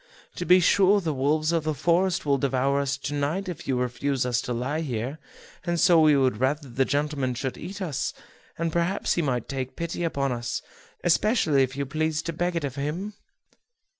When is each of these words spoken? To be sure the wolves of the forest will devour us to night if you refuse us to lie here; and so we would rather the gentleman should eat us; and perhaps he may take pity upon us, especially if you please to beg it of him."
To 0.37 0.47
be 0.47 0.59
sure 0.59 0.99
the 0.99 1.13
wolves 1.13 1.51
of 1.51 1.63
the 1.63 1.75
forest 1.75 2.25
will 2.25 2.39
devour 2.39 2.79
us 2.79 2.97
to 2.97 3.13
night 3.13 3.47
if 3.47 3.67
you 3.67 3.77
refuse 3.77 4.25
us 4.25 4.41
to 4.41 4.51
lie 4.51 4.81
here; 4.81 5.19
and 5.63 5.79
so 5.79 6.01
we 6.01 6.17
would 6.17 6.39
rather 6.39 6.67
the 6.69 6.85
gentleman 6.85 7.35
should 7.35 7.55
eat 7.55 7.83
us; 7.83 8.11
and 8.57 8.73
perhaps 8.73 9.13
he 9.13 9.21
may 9.21 9.41
take 9.41 9.75
pity 9.75 10.03
upon 10.03 10.31
us, 10.31 10.63
especially 11.03 11.61
if 11.61 11.77
you 11.77 11.85
please 11.85 12.23
to 12.23 12.33
beg 12.33 12.55
it 12.55 12.63
of 12.63 12.73
him." 12.77 13.13